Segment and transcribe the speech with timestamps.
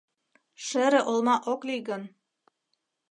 [0.65, 2.03] Шере олма ок лий гын?